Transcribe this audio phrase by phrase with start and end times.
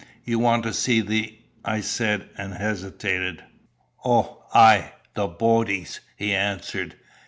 [0.25, 3.43] "You want to see the" I said, and hesitated.
[4.03, 6.95] "Ow ay the boadies," he answered.